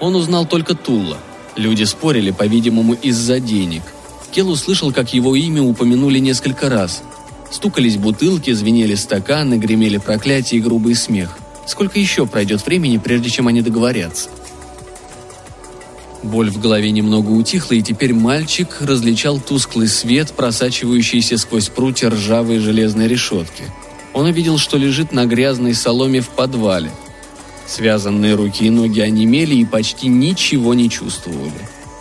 Он 0.00 0.16
узнал 0.16 0.46
только 0.46 0.74
Тула. 0.74 1.18
Люди 1.56 1.84
спорили, 1.84 2.30
по-видимому, 2.30 2.94
из-за 2.94 3.38
денег. 3.38 3.82
Кел 4.30 4.48
услышал, 4.50 4.92
как 4.94 5.12
его 5.12 5.36
имя 5.36 5.62
упомянули 5.62 6.18
несколько 6.20 6.70
раз. 6.70 7.02
Стукались 7.50 7.98
бутылки, 7.98 8.50
звенели 8.52 8.94
стаканы, 8.94 9.58
гремели 9.58 9.98
проклятия 9.98 10.56
и 10.56 10.60
грубый 10.60 10.94
смех. 10.94 11.36
Сколько 11.66 11.98
еще 11.98 12.26
пройдет 12.26 12.64
времени, 12.64 12.96
прежде 12.96 13.28
чем 13.28 13.46
они 13.46 13.60
договорятся? 13.60 14.30
Боль 16.22 16.48
в 16.48 16.58
голове 16.58 16.92
немного 16.92 17.28
утихла, 17.28 17.74
и 17.74 17.82
теперь 17.82 18.14
мальчик 18.14 18.78
различал 18.80 19.38
тусклый 19.38 19.88
свет, 19.88 20.32
просачивающийся 20.32 21.36
сквозь 21.36 21.68
прутья 21.68 22.08
ржавой 22.08 22.58
железной 22.58 23.06
решетки. 23.06 23.64
Он 24.14 24.26
увидел, 24.26 24.58
что 24.58 24.76
лежит 24.76 25.12
на 25.12 25.26
грязной 25.26 25.74
соломе 25.74 26.20
в 26.20 26.28
подвале. 26.28 26.90
Связанные 27.66 28.34
руки 28.34 28.66
и 28.66 28.70
ноги 28.70 29.00
онемели 29.00 29.54
и 29.54 29.64
почти 29.64 30.08
ничего 30.08 30.74
не 30.74 30.90
чувствовали. 30.90 31.52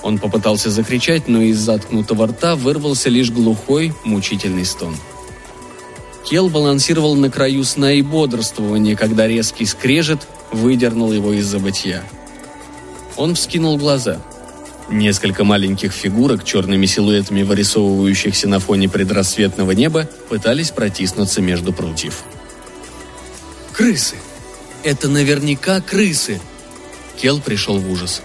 Он 0.03 0.17
попытался 0.17 0.69
закричать, 0.69 1.27
но 1.27 1.41
из 1.41 1.59
заткнутого 1.59 2.27
рта 2.27 2.55
вырвался 2.55 3.09
лишь 3.09 3.31
глухой, 3.31 3.93
мучительный 4.03 4.65
стон. 4.65 4.95
Кел 6.25 6.49
балансировал 6.49 7.15
на 7.15 7.29
краю 7.29 7.63
сна 7.63 7.93
и 7.93 8.01
бодрствования, 8.01 8.95
когда 8.95 9.27
резкий 9.27 9.65
скрежет 9.65 10.27
выдернул 10.51 11.11
его 11.11 11.33
из 11.33 11.45
забытья. 11.45 12.03
Он 13.15 13.35
вскинул 13.35 13.77
глаза. 13.77 14.21
Несколько 14.91 15.45
маленьких 15.45 15.93
фигурок, 15.93 16.43
черными 16.43 16.85
силуэтами 16.85 17.43
вырисовывающихся 17.43 18.49
на 18.49 18.59
фоне 18.59 18.89
предрассветного 18.89 19.71
неба, 19.71 20.09
пытались 20.27 20.71
протиснуться 20.71 21.41
между 21.41 21.71
прутьев. 21.71 22.23
«Крысы! 23.71 24.17
Это 24.83 25.07
наверняка 25.07 25.79
крысы!» 25.79 26.41
Кел 27.15 27.39
пришел 27.39 27.79
в 27.79 27.89
ужас. 27.89 28.21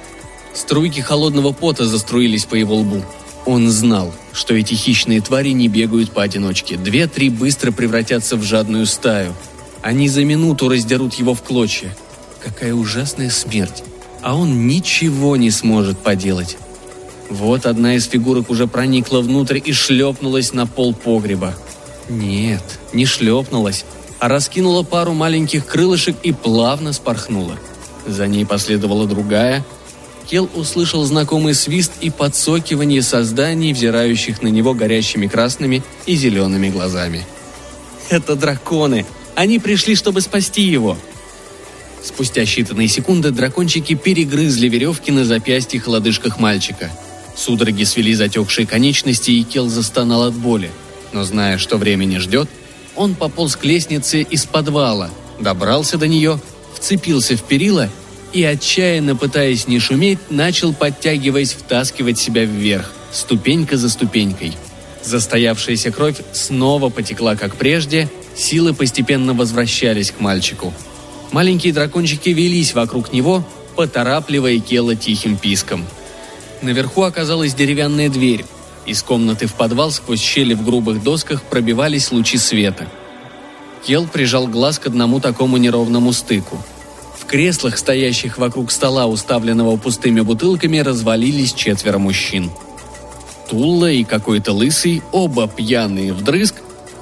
Струйки 0.55 0.99
холодного 1.01 1.53
пота 1.53 1.87
заструились 1.87 2.47
по 2.47 2.57
его 2.57 2.75
лбу. 2.75 3.01
Он 3.45 3.71
знал, 3.71 4.13
что 4.33 4.53
эти 4.53 4.75
хищные 4.75 5.21
твари 5.21 5.51
не 5.51 5.69
бегают 5.69 6.11
поодиночке. 6.11 6.77
Две-три 6.77 7.31
быстро 7.31 7.71
превратятся 7.71 8.37
в 8.37 8.43
жадную 8.43 8.87
стаю. 8.87 9.35
Они 9.83 10.09
за 10.09 10.25
минуту 10.25 10.69
раздерут 10.69 11.15
его 11.15 11.33
в 11.33 11.43
клочья. 11.43 11.97
Какая 12.43 12.75
ужасная 12.75 13.31
смерть 13.31 13.85
а 14.23 14.37
он 14.37 14.67
ничего 14.67 15.37
не 15.37 15.51
сможет 15.51 15.99
поделать. 15.99 16.57
Вот 17.29 17.67
одна 17.67 17.97
из 17.97 18.07
фигурок 18.07 18.51
уже 18.51 18.67
проникла 18.67 19.21
внутрь 19.21 19.61
и 19.65 19.73
шлепнулась 19.73 20.53
на 20.53 20.67
пол 20.67 20.95
погреба. 20.95 21.55
Нет, 22.09 22.63
не 22.93 23.05
шлепнулась, 23.05 23.85
а 24.19 24.29
раскинула 24.29 24.83
пару 24.83 25.13
маленьких 25.13 25.67
крылышек 25.67 26.17
и 26.23 26.33
плавно 26.33 26.93
спорхнула. 26.93 27.57
За 28.07 28.27
ней 28.29 28.47
последовала 28.47 29.07
другая. 29.07 29.65
Кел 30.27 30.49
услышал 30.55 31.05
знакомый 31.05 31.55
свист 31.55 31.93
и 32.01 32.11
подсокивание 32.11 33.03
созданий, 33.03 33.73
взирающих 33.73 34.43
на 34.43 34.49
него 34.49 34.75
горящими 34.75 35.27
красными 35.27 35.83
и 36.05 36.15
зелеными 36.17 36.69
глазами. 36.69 37.25
«Это 38.09 38.37
драконы! 38.37 39.05
Они 39.35 39.59
пришли, 39.59 39.95
чтобы 39.95 40.21
спасти 40.21 40.63
его!» 40.63 40.97
Спустя 42.07 42.43
считанные 42.43 42.87
секунды 42.87 43.33
дракончики 43.33 43.95
перегрызли 43.95 44.69
веревки 44.69 45.11
на 45.11 45.25
запястьях 45.25 45.89
и 45.89 45.91
лодыжках 45.91 46.39
мальчика. 46.39 46.89
Судороги 47.37 47.83
свели 47.83 48.15
затекшие 48.15 48.65
конечности, 48.65 49.33
и 49.33 49.43
Кел 49.43 49.69
застонал 49.69 50.23
от 50.23 50.35
боли. 50.35 50.71
Но 51.13 51.25
зная, 51.25 51.59
что 51.59 51.79
время 51.79 52.05
не 52.05 52.21
ждет, 52.21 52.49
он 52.95 53.17
пополз 53.17 53.57
к 53.57 53.65
лестнице 53.65 54.23
из 54.23 54.47
подвала, 54.47 55.11
добрался 55.41 55.99
до 55.99 56.07
нее, 56.07 56.39
вцепился 56.77 57.37
в 57.37 57.43
перила 57.43 57.91
и, 58.33 58.45
отчаянно 58.45 59.17
пытаясь 59.17 59.67
не 59.67 59.81
шуметь, 59.81 60.21
начал, 60.31 60.73
подтягиваясь, 60.73 61.55
втаскивать 61.55 62.21
себя 62.21 62.45
вверх, 62.45 62.93
ступенька 63.11 63.77
за 63.77 63.89
ступенькой. 63.89 64.53
Застоявшаяся 65.03 65.91
кровь 65.91 66.21
снова 66.33 66.89
потекла, 66.89 67.35
как 67.35 67.57
прежде, 67.57 68.09
силы 68.37 68.75
постепенно 68.75 69.35
возвращались 69.35 70.13
к 70.13 70.21
мальчику– 70.21 70.73
Маленькие 71.33 71.73
дракончики 71.73 72.30
велись 72.30 72.75
вокруг 72.75 73.12
него, 73.12 73.45
поторапливая 73.75 74.59
Кела 74.59 74.95
тихим 74.95 75.37
писком. 75.37 75.85
Наверху 76.62 77.02
оказалась 77.02 77.54
деревянная 77.54 78.09
дверь. 78.09 78.45
Из 78.87 79.02
комнаты 79.02 79.47
в 79.47 79.54
подвал 79.54 79.90
сквозь 79.90 80.21
щели 80.21 80.54
в 80.54 80.64
грубых 80.64 81.02
досках 81.02 81.42
пробивались 81.42 82.12
лучи 82.12 82.38
света. 82.38 82.87
Кел 83.85 84.06
прижал 84.06 84.47
глаз 84.47 84.78
к 84.78 84.87
одному 84.87 85.21
такому 85.21 85.56
неровному 85.56 86.12
стыку. 86.12 86.59
В 87.18 87.26
креслах, 87.26 87.76
стоящих 87.76 88.38
вокруг 88.38 88.71
стола, 88.71 89.06
уставленного 89.06 89.76
пустыми 89.76 90.21
бутылками, 90.21 90.78
развалились 90.78 91.52
четверо 91.52 91.99
мужчин. 91.99 92.50
Тулла 93.50 93.90
и 93.90 94.04
какой-то 94.04 94.52
лысый, 94.52 95.02
оба 95.12 95.49
пьяные 95.49 96.12
вдрызг, 96.12 96.54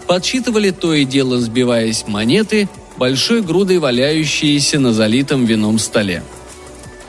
подсчитывали 0.07 0.71
то 0.71 0.95
и 0.95 1.05
дело 1.05 1.39
сбиваясь 1.39 2.05
монеты– 2.07 2.69
большой 2.97 3.43
грудой 3.43 3.79
валяющиеся 3.79 4.79
на 4.79 4.93
залитом 4.93 5.45
вином 5.45 5.79
столе. 5.79 6.23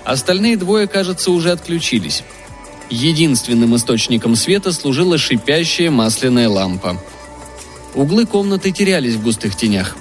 Остальные 0.04 0.58
двое, 0.58 0.88
кажется, 0.88 1.32
уже 1.32 1.52
отключились. 1.52 2.24
Единственным 2.90 3.76
источником 3.76 4.36
света 4.36 4.72
служила 4.72 5.18
шипящая 5.18 5.90
масляная 5.90 6.50
лампа. 6.50 7.02
Углы 7.96 8.26
комнаты 8.26 8.72
терялись 8.72 9.16
в 9.16 9.24
густых 9.24 9.56
тенях. 9.56 9.98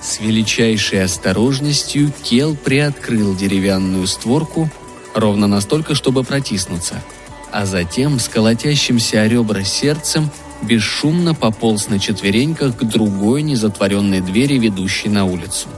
С 0.00 0.20
величайшей 0.20 1.02
осторожностью 1.02 2.12
Кел 2.22 2.56
приоткрыл 2.56 3.34
деревянную 3.34 4.06
створку 4.06 4.70
ровно 5.14 5.46
настолько, 5.46 5.94
чтобы 5.94 6.22
протиснуться, 6.22 7.02
а 7.50 7.66
затем 7.66 8.20
с 8.20 8.28
колотящимся 8.28 9.22
о 9.22 9.28
ребра 9.28 9.64
сердцем– 9.64 10.30
бесшумно 10.62 11.34
пополз 11.34 11.88
на 11.88 11.98
четвереньках 11.98 12.76
к 12.76 12.84
другой 12.84 13.42
незатворенной 13.42 14.20
двери, 14.20 14.58
ведущей 14.58 15.08
на 15.08 15.24
улицу. 15.24 15.68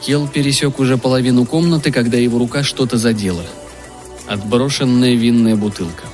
Кел 0.00 0.28
пересек 0.28 0.78
уже 0.78 0.96
половину 0.96 1.44
комнаты, 1.44 1.92
когда 1.92 2.16
его 2.16 2.38
рука 2.38 2.62
что-то 2.62 2.96
задела. 2.96 3.44
Отброшенная 4.26 5.14
винная 5.14 5.56
бутылка. 5.56 6.04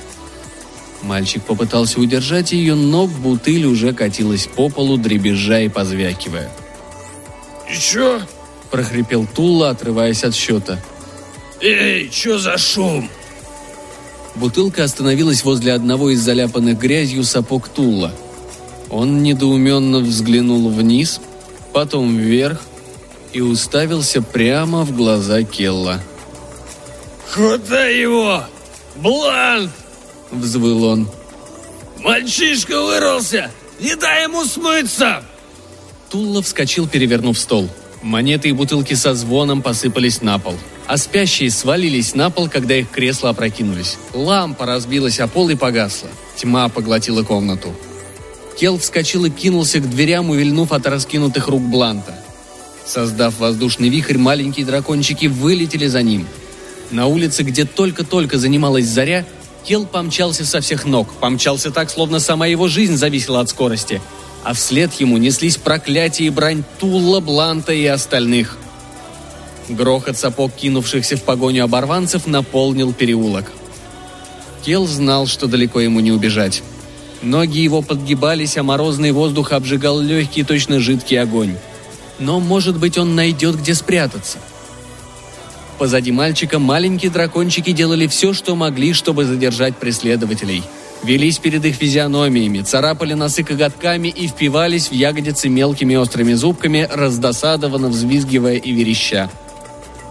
Мальчик 1.03 1.43
попытался 1.43 1.99
удержать 1.99 2.51
ее, 2.51 2.75
но 2.75 3.07
бутыль 3.07 3.65
уже 3.65 3.93
катилась 3.93 4.47
по 4.47 4.69
полу, 4.69 4.97
дребезжа 4.97 5.61
и 5.61 5.69
позвякивая. 5.69 6.49
«Чё?»– 7.71 8.21
прохрипел 8.71 9.27
Тула, 9.27 9.69
отрываясь 9.69 10.23
от 10.23 10.35
счета. 10.35 10.81
«Эй, 11.61 12.09
чё 12.09 12.37
за 12.37 12.57
шум?» 12.57 13.09
Бутылка 14.39 14.83
остановилась 14.83 15.43
возле 15.43 15.73
одного 15.73 16.11
из 16.11 16.21
заляпанных 16.21 16.77
грязью 16.77 17.23
сапог 17.23 17.69
Тула. 17.69 18.13
Он 18.89 19.23
недоуменно 19.23 19.99
взглянул 19.99 20.69
вниз, 20.69 21.19
потом 21.73 22.15
вверх 22.15 22.61
и 23.33 23.41
уставился 23.41 24.21
прямо 24.21 24.83
в 24.83 24.95
глаза 24.95 25.41
Келла. 25.43 25.99
«Куда 27.33 27.87
его? 27.87 28.43
Блант!»– 28.97 29.71
взвыл 30.31 30.83
он. 30.83 31.09
«Мальчишка 31.99 32.79
вырвался! 32.79 33.49
Не 33.79 33.95
дай 33.95 34.23
ему 34.23 34.45
смыться!» 34.45 35.23
Тулла 36.09 36.43
вскочил, 36.43 36.87
перевернув 36.87 37.37
стол. 37.39 37.67
Монеты 38.03 38.49
и 38.49 38.53
бутылки 38.53 38.93
со 38.93 39.15
звоном 39.15 39.63
посыпались 39.63 40.21
на 40.21 40.37
пол– 40.37 40.55
а 40.87 40.95
спящие 40.97 41.51
свалились 41.51 42.15
на 42.15 42.29
пол, 42.29 42.47
когда 42.47 42.75
их 42.75 42.89
кресла 42.89 43.31
опрокинулись. 43.31 43.97
Лампа 44.13 44.65
разбилась 44.65 45.19
о 45.19 45.27
пол 45.27 45.49
и 45.49 45.55
погасла. 45.55 46.09
Тьма 46.37 46.69
поглотила 46.69 47.23
комнату. 47.23 47.73
Кел 48.57 48.79
вскочил 48.79 49.25
и 49.25 49.29
кинулся 49.29 49.79
к 49.79 49.89
дверям, 49.89 50.29
увильнув 50.29 50.71
от 50.71 50.87
раскинутых 50.87 51.49
рук 51.49 51.61
Бланта. 51.61 52.15
Создав 52.85 53.37
воздушный 53.37 53.89
вихрь, 53.89 54.17
маленькие 54.17 54.65
дракончики 54.65 55.25
вылетели 55.25 55.87
за 55.87 56.01
ним. 56.01 56.25
На 56.89 57.05
улице, 57.05 57.43
где 57.43 57.65
только-только 57.65 58.37
занималась 58.37 58.85
заря, 58.85 59.25
Кел 59.65 59.85
помчался 59.85 60.45
со 60.45 60.61
всех 60.61 60.85
ног, 60.85 61.09
помчался 61.19 61.69
так, 61.69 61.89
словно 61.89 62.21
сама 62.21 62.47
его 62.47 62.69
жизнь 62.69 62.95
зависела 62.95 63.41
от 63.41 63.49
скорости. 63.49 64.01
А 64.45 64.53
вслед 64.53 64.93
ему 64.93 65.17
неслись 65.17 65.57
проклятия 65.57 66.27
и 66.27 66.29
брань 66.29 66.63
Тула, 66.79 67.19
Бланта 67.19 67.73
и 67.73 67.85
остальных– 67.85 68.57
Грохот 69.69 70.17
сапог 70.17 70.53
кинувшихся 70.53 71.17
в 71.17 71.23
погоню 71.23 71.65
оборванцев 71.65 72.25
наполнил 72.27 72.93
переулок. 72.93 73.51
Кел 74.63 74.87
знал, 74.87 75.27
что 75.27 75.47
далеко 75.47 75.79
ему 75.79 75.99
не 75.99 76.11
убежать. 76.11 76.63
Ноги 77.21 77.59
его 77.59 77.81
подгибались, 77.81 78.57
а 78.57 78.63
морозный 78.63 79.11
воздух 79.11 79.51
обжигал 79.51 79.99
легкий, 79.99 80.43
точно 80.43 80.79
жидкий 80.79 81.19
огонь. 81.19 81.55
Но, 82.19 82.39
может 82.39 82.77
быть, 82.77 82.97
он 82.97 83.15
найдет, 83.15 83.57
где 83.57 83.73
спрятаться. 83.73 84.37
Позади 85.77 86.11
мальчика 86.11 86.57
маленькие 86.59 87.11
дракончики 87.11 87.71
делали 87.71 88.07
все, 88.07 88.33
что 88.33 88.55
могли, 88.55 88.93
чтобы 88.93 89.25
задержать 89.25 89.77
преследователей. 89.77 90.63
Велись 91.03 91.37
перед 91.37 91.63
их 91.63 91.75
физиономиями, 91.75 92.61
царапали 92.61 93.13
носы 93.13 93.43
коготками 93.43 94.07
и 94.07 94.27
впивались 94.27 94.89
в 94.89 94.93
ягодицы 94.93 95.49
мелкими 95.49 95.95
острыми 95.95 96.33
зубками, 96.33 96.87
раздосадованно 96.91 97.89
взвизгивая 97.89 98.55
и 98.55 98.71
вереща. 98.71 99.29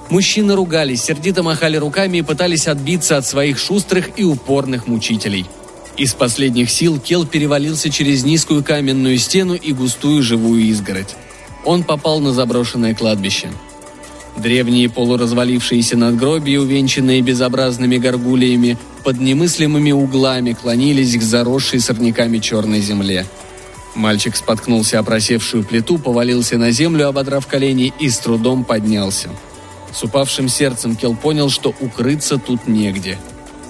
Мужчины 0.08 0.54
ругались, 0.54 1.02
сердито 1.02 1.42
махали 1.42 1.76
руками 1.76 2.18
и 2.18 2.22
пытались 2.22 2.68
отбиться 2.68 3.16
от 3.16 3.26
своих 3.26 3.58
шустрых 3.58 4.10
и 4.16 4.25
упорных 4.25 4.86
мучителей. 4.86 5.46
Из 5.96 6.12
последних 6.14 6.70
сил 6.70 7.00
Кел 7.00 7.26
перевалился 7.26 7.90
через 7.90 8.25
низкую 8.25 8.62
каменную 8.62 9.18
стену 9.18 9.54
и 9.54 9.72
густую 9.72 10.22
живую 10.22 10.62
изгородь. 10.62 11.16
Он 11.64 11.82
попал 11.82 12.20
на 12.20 12.32
заброшенное 12.32 12.94
кладбище. 12.94 13.48
Древние 14.36 14.90
полуразвалившиеся 14.90 15.96
надгробия, 15.96 16.60
увенчанные 16.60 17.22
безобразными 17.22 17.96
горгулиями, 17.96 18.76
под 19.02 19.18
немыслимыми 19.18 19.92
углами 19.92 20.52
клонились 20.52 21.16
к 21.16 21.22
заросшей 21.22 21.80
сорняками 21.80 22.38
черной 22.38 22.80
земле. 22.80 23.25
Мальчик 23.94 24.36
споткнулся 24.36 24.98
о 24.98 25.02
просевшую 25.02 25.64
плиту, 25.64 25.98
повалился 25.98 26.58
на 26.58 26.70
землю, 26.70 27.08
ободрав 27.08 27.46
колени, 27.46 27.94
и 27.98 28.10
с 28.10 28.18
трудом 28.18 28.64
поднялся. 28.64 29.30
С 29.96 30.02
упавшим 30.02 30.50
сердцем 30.50 30.94
Кел 30.94 31.16
понял, 31.16 31.48
что 31.48 31.74
укрыться 31.80 32.36
тут 32.36 32.68
негде. 32.68 33.18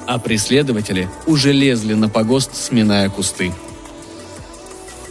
А 0.09 0.19
преследователи 0.19 1.09
уже 1.25 1.53
лезли 1.53 1.95
на 1.95 2.09
погост, 2.09 2.57
сминая 2.57 3.09
кусты. 3.09 3.53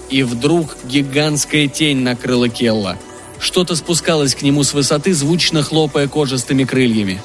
И 0.10 0.24
вдруг 0.24 0.76
гигантская 0.84 1.70
тень 1.70 2.00
накрыла 2.00 2.50
Келла. 2.50 2.98
Что-то 3.40 3.78
спускалось 3.78 4.36
к 4.36 4.42
нему 4.42 4.64
с 4.64 4.74
высоты, 4.74 5.14
звучно 5.14 5.64
хлопая 5.64 6.10
кожистыми 6.10 6.66
крыльями. 6.66 7.22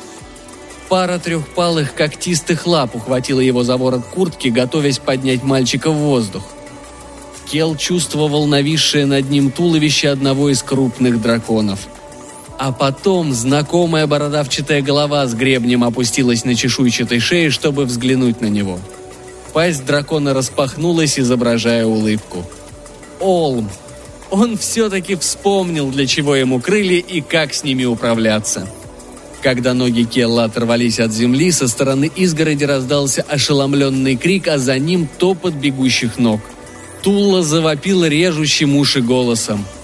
Пара 0.89 1.19
трехпалых 1.19 1.93
когтистых 1.93 2.69
лап 2.69 2.95
ухватила 2.95 3.41
его 3.41 3.65
за 3.65 3.77
ворот 3.77 4.05
куртки, 4.05 4.49
готовясь 4.49 5.01
поднять 5.01 5.43
мальчика 5.43 5.91
в 5.91 5.97
воздух. 5.97 6.45
Кел 7.51 7.75
чувствовал 7.75 8.47
нависшее 8.47 9.07
над 9.07 9.31
ним 9.31 9.51
туловище 9.51 10.11
одного 10.11 10.49
из 10.49 10.63
крупных 10.63 11.21
драконов– 11.21 11.81
а 12.61 12.73
потом 12.73 13.33
знакомая 13.33 14.07
бородавчатая 14.07 14.83
голова 14.83 15.27
с 15.27 15.33
гребнем 15.33 15.83
опустилась 15.83 16.45
на 16.45 16.55
чешуйчатой 16.55 17.19
шее, 17.19 17.49
чтобы 17.49 17.87
взглянуть 17.87 18.43
на 18.43 18.49
него. 18.49 18.79
Пасть 19.55 19.87
дракона 19.87 20.35
распахнулась, 20.35 21.19
изображая 21.19 21.87
улыбку. 21.87 22.45
Олм! 23.19 23.71
Он 24.31 24.59
все-таки 24.59 25.17
вспомнил, 25.17 25.91
для 25.91 26.07
чего 26.07 26.37
ему 26.37 26.61
крылья 26.61 26.99
и 26.99 27.23
как 27.23 27.55
с 27.55 27.65
ними 27.65 27.87
управляться. 27.87 28.69
Когда 29.41 29.73
ноги 29.73 30.03
Келла 30.03 30.45
оторвались 30.45 31.01
от 31.01 31.13
земли, 31.13 31.51
со 31.53 31.67
стороны 31.67 32.11
изгороди 32.15 32.65
раздался 32.65 33.23
ошеломленный 33.23 34.17
крик, 34.17 34.49
а 34.49 34.59
за 34.59 34.79
ним 34.79 35.09
топот 35.19 35.55
бегущих 35.55 36.19
ног. 36.19 36.43
Тулла 37.03 37.43
завопил 37.43 38.05
режущим 38.05 38.77
уши 38.77 39.01
голосом– 39.01 39.65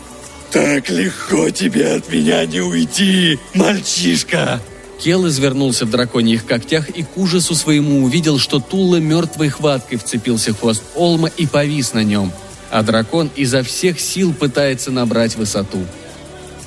так 0.52 0.88
легко 0.90 1.50
тебе 1.50 1.94
от 1.94 2.10
меня 2.12 2.44
не 2.46 2.60
уйти, 2.60 3.38
мальчишка!» 3.54 4.60
Кел 4.98 5.28
извернулся 5.28 5.84
в 5.84 5.90
драконьих 5.90 6.46
когтях 6.46 6.88
и 6.88 7.02
к 7.02 7.16
ужасу 7.16 7.54
своему 7.54 8.02
увидел, 8.02 8.38
что 8.38 8.60
Тулла 8.60 8.96
мертвой 8.96 9.50
хваткой 9.50 9.98
вцепился 9.98 10.52
в 10.52 10.60
хвост 10.60 10.82
Олма 10.94 11.28
и 11.36 11.46
повис 11.46 11.92
на 11.92 12.02
нем, 12.02 12.32
а 12.70 12.82
дракон 12.82 13.30
изо 13.36 13.62
всех 13.62 14.00
сил 14.00 14.32
пытается 14.32 14.90
набрать 14.90 15.36
высоту. 15.36 15.84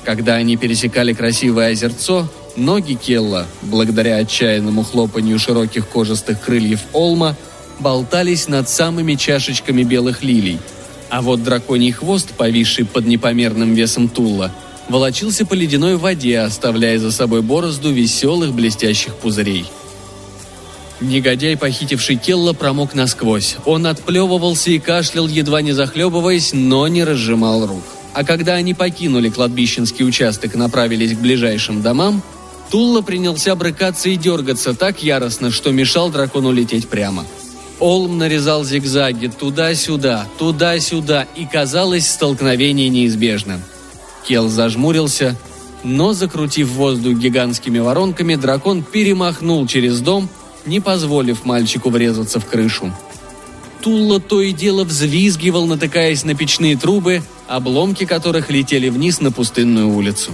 Когда 0.04 0.36
они 0.36 0.56
пересекали 0.56 1.12
красивое 1.12 1.72
озерцо, 1.72 2.30
ноги 2.56 2.94
Келла, 2.94 3.46
благодаря 3.62 4.16
отчаянному 4.16 4.84
хлопанию 4.84 5.38
широких 5.38 5.88
кожистых 5.88 6.40
крыльев 6.40 6.80
Олма, 6.92 7.36
болтались 7.80 8.46
над 8.48 8.68
самыми 8.68 9.14
чашечками 9.14 9.82
белых 9.82 10.22
лилий– 10.22 10.60
а 11.10 11.22
вот 11.22 11.42
драконий 11.42 11.90
хвост, 11.90 12.30
повисший 12.30 12.84
под 12.84 13.06
непомерным 13.06 13.74
весом 13.74 14.08
Тула, 14.08 14.52
волочился 14.88 15.44
по 15.44 15.54
ледяной 15.54 15.96
воде, 15.96 16.38
оставляя 16.38 16.98
за 16.98 17.10
собой 17.12 17.42
борозду 17.42 17.92
веселых 17.92 18.52
блестящих 18.52 19.16
пузырей. 19.16 19.66
Негодяй, 21.00 21.56
похитивший 21.56 22.16
Келла, 22.16 22.52
промок 22.52 22.94
насквозь. 22.94 23.56
Он 23.64 23.86
отплевывался 23.86 24.70
и 24.70 24.78
кашлял, 24.78 25.26
едва 25.26 25.62
не 25.62 25.72
захлебываясь, 25.72 26.52
но 26.52 26.86
не 26.88 27.04
разжимал 27.04 27.66
рук. 27.66 27.84
А 28.12 28.24
когда 28.24 28.54
они 28.54 28.74
покинули 28.74 29.30
кладбищенский 29.30 30.04
участок 30.06 30.54
и 30.54 30.58
направились 30.58 31.16
к 31.16 31.20
ближайшим 31.20 31.80
домам, 31.80 32.22
Тулла 32.70 33.00
принялся 33.00 33.54
брыкаться 33.56 34.10
и 34.10 34.16
дергаться 34.16 34.74
так 34.74 35.02
яростно, 35.02 35.50
что 35.50 35.72
мешал 35.72 36.10
дракону 36.10 36.52
лететь 36.52 36.88
прямо– 36.88 37.24
Олм 37.80 38.18
нарезал 38.18 38.62
зигзаги 38.62 39.28
туда-сюда, 39.28 40.26
туда-сюда, 40.38 41.26
и 41.34 41.46
казалось 41.46 42.06
столкновение 42.06 42.90
неизбежным. 42.90 43.62
Кел 44.28 44.48
зажмурился, 44.48 45.34
но, 45.82 46.12
закрутив 46.12 46.68
воздух 46.68 47.16
гигантскими 47.16 47.78
воронками, 47.78 48.34
дракон 48.34 48.82
перемахнул 48.82 49.66
через 49.66 50.00
дом, 50.00 50.28
не 50.66 50.80
позволив 50.80 51.46
мальчику 51.46 51.88
врезаться 51.88 52.38
в 52.38 52.46
крышу. 52.46 52.92
Тулла 53.80 54.20
то 54.20 54.42
и 54.42 54.52
дело 54.52 54.84
взвизгивал, 54.84 55.66
натыкаясь 55.66 56.24
на 56.24 56.34
печные 56.34 56.76
трубы, 56.76 57.22
обломки 57.48 58.04
которых 58.04 58.50
летели 58.50 58.90
вниз 58.90 59.20
на 59.20 59.32
пустынную 59.32 59.88
улицу. 59.88 60.32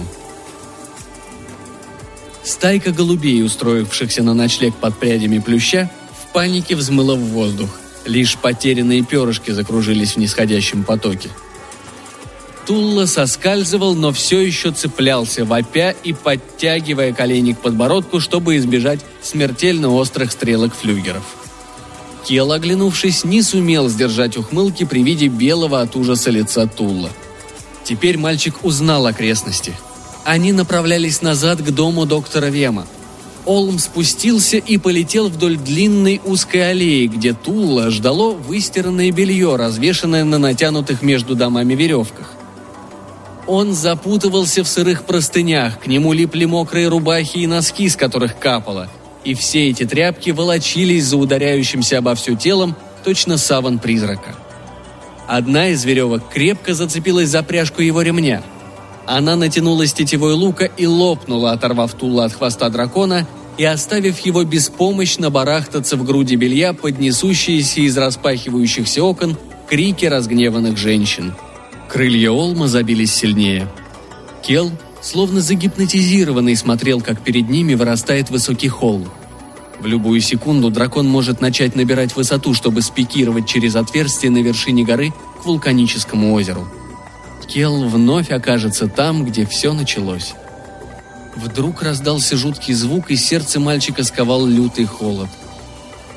Стайка 2.43 2.91
голубей, 2.91 3.41
устроившихся 3.41 4.21
на 4.21 4.33
ночлег 4.33 4.75
под 4.75 4.97
прядями 4.97 5.39
плюща, 5.39 5.89
панике 6.37 6.75
взмыло 6.75 7.15
в 7.15 7.29
воздух. 7.29 7.67
Лишь 8.05 8.37
потерянные 8.37 9.01
перышки 9.01 9.49
закружились 9.49 10.13
в 10.13 10.17
нисходящем 10.17 10.83
потоке. 10.83 11.29
Тулла 12.67 13.07
соскальзывал, 13.07 13.95
но 13.95 14.11
все 14.11 14.39
еще 14.41 14.69
цеплялся, 14.69 15.45
вопя 15.45 15.95
и 16.03 16.13
подтягивая 16.13 17.11
колени 17.11 17.53
к 17.53 17.57
подбородку, 17.57 18.19
чтобы 18.19 18.57
избежать 18.57 18.99
смертельно 19.23 19.91
острых 19.91 20.31
стрелок 20.31 20.75
флюгеров. 20.75 21.23
Кел, 22.23 22.51
оглянувшись, 22.51 23.23
не 23.23 23.41
сумел 23.41 23.89
сдержать 23.89 24.37
ухмылки 24.37 24.83
при 24.83 25.01
виде 25.01 25.29
белого 25.29 25.81
от 25.81 25.95
ужаса 25.95 26.29
лица 26.29 26.67
Тулла. 26.67 27.09
Теперь 27.83 28.19
мальчик 28.19 28.63
узнал 28.63 29.07
окрестности. 29.07 29.73
Они 30.23 30.51
направлялись 30.51 31.23
назад 31.23 31.63
к 31.63 31.71
дому 31.71 32.05
доктора 32.05 32.45
Вема– 32.45 32.85
Олм 33.47 33.79
спустился 33.79 34.57
и 34.57 34.77
полетел 34.77 35.29
вдоль 35.29 35.55
длинной 35.55 36.19
узкой 36.25 36.71
аллеи, 36.71 37.07
где 37.07 37.31
Тула 37.31 37.89
ждало 37.91 38.33
выстиранное 38.33 39.09
белье, 39.11 39.55
развешанное 39.55 40.25
на 40.25 40.37
натянутых 40.37 41.01
между 41.01 41.33
домами 41.33 41.73
веревках. 41.73 42.33
Он 43.47 43.73
запутывался 43.73 44.65
в 44.65 44.67
сырых 44.67 45.05
простынях, 45.05 45.79
к 45.79 45.87
нему 45.87 46.11
липли 46.11 46.43
мокрые 46.43 46.89
рубахи 46.89 47.37
и 47.37 47.47
носки, 47.47 47.87
с 47.87 47.95
которых 47.95 48.37
капало, 48.37 48.89
и 49.23 49.33
все 49.33 49.69
эти 49.69 49.85
тряпки 49.85 50.31
волочились 50.31 51.05
за 51.05 51.15
ударяющимся 51.15 51.99
обо 51.99 52.15
все 52.15 52.35
телом, 52.35 52.75
точно 53.05 53.37
саван 53.37 53.79
призрака. 53.79 54.35
Одна 55.25 55.69
из 55.69 55.85
веревок 55.85 56.29
крепко 56.29 56.73
зацепилась 56.73 57.29
за 57.29 57.43
пряжку 57.43 57.81
его 57.81 58.01
ремня. 58.01 58.43
Она 59.05 59.37
натянула 59.37 59.87
с 59.87 59.93
тетивой 59.93 60.33
лука 60.33 60.65
и 60.65 60.85
лопнула, 60.85 61.53
оторвав 61.53 61.93
Тула 61.93 62.25
от 62.25 62.33
хвоста 62.33 62.67
дракона 62.67 63.25
и 63.57 63.63
оставив 63.63 64.19
его 64.19 64.43
беспомощно 64.43 65.29
барахтаться 65.29 65.97
в 65.97 66.03
груди 66.03 66.35
белья 66.35 66.73
под 66.73 66.99
несущиеся 66.99 67.81
из 67.81 67.97
распахивающихся 67.97 69.03
окон 69.03 69.37
крики 69.67 70.05
разгневанных 70.05 70.77
женщин. 70.77 71.33
Крылья 71.89 72.31
Олма 72.31 72.67
забились 72.67 73.13
сильнее. 73.13 73.67
Кел, 74.43 74.71
словно 75.01 75.41
загипнотизированный, 75.41 76.55
смотрел, 76.55 77.01
как 77.01 77.21
перед 77.21 77.49
ними 77.49 77.73
вырастает 77.73 78.29
высокий 78.29 78.69
холм. 78.69 79.09
В 79.79 79.85
любую 79.85 80.21
секунду 80.21 80.69
дракон 80.69 81.07
может 81.07 81.41
начать 81.41 81.75
набирать 81.75 82.15
высоту, 82.15 82.53
чтобы 82.53 82.81
спикировать 82.81 83.47
через 83.47 83.75
отверстие 83.75 84.31
на 84.31 84.39
вершине 84.41 84.83
горы 84.83 85.13
к 85.41 85.45
вулканическому 85.45 86.33
озеру. 86.33 86.67
Кел 87.47 87.87
вновь 87.87 88.31
окажется 88.31 88.87
там, 88.87 89.23
где 89.23 89.45
все 89.45 89.73
началось. 89.73 90.33
Вдруг 91.37 91.83
раздался 91.83 92.35
жуткий 92.35 92.73
звук, 92.73 93.11
и 93.11 93.15
сердце 93.15 93.59
мальчика 93.59 94.03
сковал 94.03 94.47
лютый 94.47 94.85
холод. 94.85 95.29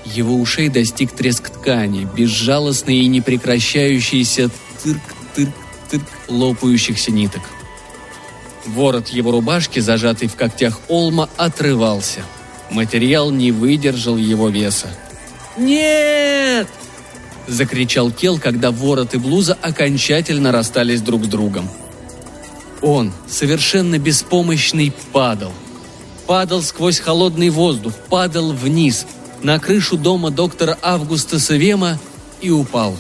Его 0.07 0.35
ушей 0.35 0.71
достиг 0.71 1.13
треск 1.13 1.51
ткани, 1.51 2.09
безжалостный 2.17 3.01
и 3.01 3.07
непрекращающийся 3.07 4.51
тырк-тырк-тырк 4.83 6.07
лопающихся 6.29 7.13
ниток. 7.13 7.43
Ворот 8.65 9.09
его 9.09 9.31
рубашки, 9.31 9.81
зажатый 9.81 10.27
в 10.27 10.37
когтях 10.37 10.81
Олма, 10.89 11.29
отрывался. 11.37 12.21
Материал 12.71 13.31
не 13.31 13.53
выдержал 13.53 14.17
его 14.17 14.49
веса. 14.49 14.89
«Нет!»– 15.59 16.67
закричал 17.47 18.11
Кел, 18.11 18.39
когда 18.39 18.71
ворот 18.71 19.13
и 19.13 19.19
блуза 19.19 19.59
окончательно 19.61 20.51
расстались 20.51 21.03
друг 21.03 21.25
с 21.25 21.29
другом. 21.29 21.69
Он, 22.83 23.13
совершенно 23.29 23.99
беспомощный, 23.99 24.93
падал. 25.13 25.53
Падал 26.27 26.63
сквозь 26.63 27.01
холодный 27.01 27.51
воздух, 27.51 27.95
падал 28.09 28.53
вниз, 28.53 29.07
на 29.43 29.59
крышу 29.59 29.97
дома 29.97 30.31
доктора 30.31 30.79
Августа 30.83 31.39
Савема 31.39 31.99
и 32.41 32.51
упал. 32.51 32.97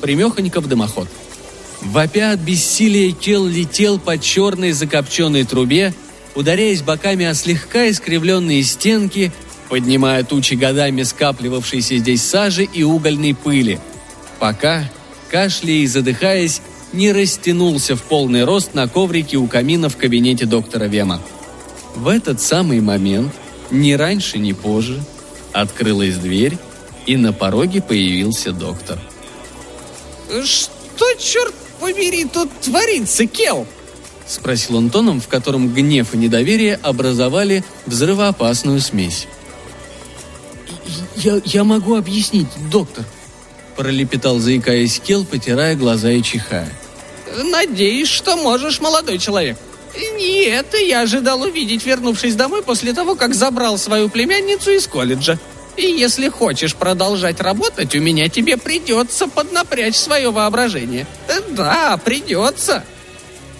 Примехонько 0.00 0.60
в 0.60 0.66
дымоход. 0.66 1.08
Вопя 1.82 2.32
от 2.32 2.40
бессилия 2.40 3.12
Кел 3.12 3.46
летел 3.46 3.98
по 3.98 4.18
черной 4.18 4.72
закопченной 4.72 5.44
трубе, 5.44 5.94
ударяясь 6.34 6.82
боками 6.82 7.26
о 7.26 7.34
слегка 7.34 7.90
искривленные 7.90 8.62
стенки, 8.62 9.32
поднимая 9.68 10.24
тучи 10.24 10.54
годами 10.54 11.02
скапливавшейся 11.02 11.98
здесь 11.98 12.22
сажи 12.22 12.64
и 12.64 12.82
угольной 12.82 13.34
пыли, 13.34 13.80
пока, 14.38 14.84
кашляя 15.30 15.76
и 15.76 15.86
задыхаясь, 15.86 16.60
не 16.92 17.12
растянулся 17.12 17.96
в 17.96 18.02
полный 18.02 18.44
рост 18.44 18.74
на 18.74 18.88
коврике 18.88 19.36
у 19.36 19.46
камина 19.46 19.88
в 19.88 19.96
кабинете 19.96 20.46
доктора 20.46 20.84
Вема. 20.84 21.20
В 21.94 22.08
этот 22.08 22.40
самый 22.40 22.80
момент, 22.80 23.32
ни 23.70 23.92
раньше, 23.92 24.38
ни 24.38 24.52
позже, 24.52 25.00
открылась 25.52 26.16
дверь, 26.16 26.56
и 27.06 27.16
на 27.16 27.32
пороге 27.32 27.80
появился 27.82 28.52
доктор. 28.52 28.98
«Что, 30.44 31.14
черт 31.18 31.54
побери, 31.80 32.24
тут 32.24 32.50
творится, 32.60 33.26
Кел?»— 33.26 33.66
спросил 34.26 34.76
он 34.76 34.90
тоном, 34.90 35.20
в 35.20 35.26
котором 35.26 35.72
гнев 35.72 36.14
и 36.14 36.16
недоверие 36.16 36.78
образовали 36.82 37.64
взрывоопасную 37.86 38.80
смесь. 38.80 39.26
«Я, 41.16 41.40
я 41.44 41.64
могу 41.64 41.96
объяснить, 41.96 42.46
доктор»,— 42.70 43.04
пролепетал, 43.76 44.38
заикаясь 44.38 45.00
Кел, 45.00 45.24
потирая 45.24 45.74
глаза 45.76 46.10
и 46.10 46.22
чихая. 46.22 46.72
«Надеюсь, 47.44 48.08
что 48.08 48.36
можешь, 48.36 48.80
молодой 48.80 49.18
человек. 49.18 49.56
И 50.18 50.42
это 50.44 50.76
я 50.76 51.02
ожидал 51.02 51.42
увидеть, 51.42 51.84
вернувшись 51.84 52.34
домой 52.34 52.62
после 52.62 52.92
того, 52.92 53.14
как 53.16 53.34
забрал 53.34 53.78
свою 53.78 54.08
племянницу 54.08 54.70
из 54.70 54.86
колледжа. 54.86 55.38
И 55.76 55.82
если 55.82 56.28
хочешь 56.28 56.74
продолжать 56.74 57.40
работать, 57.40 57.94
у 57.94 58.00
меня 58.00 58.28
тебе 58.28 58.56
придется 58.56 59.26
поднапрячь 59.26 59.96
свое 59.96 60.30
воображение. 60.30 61.06
Да, 61.50 61.98
придется». 62.04 62.84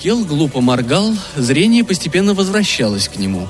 Кел 0.02 0.24
глупо 0.24 0.60
моргал, 0.60 1.14
зрение 1.36 1.84
постепенно 1.84 2.32
возвращалось 2.32 3.08
к 3.08 3.16
нему. 3.16 3.48